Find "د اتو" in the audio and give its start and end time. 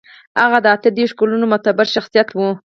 0.63-0.89